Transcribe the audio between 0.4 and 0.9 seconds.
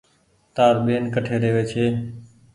تآر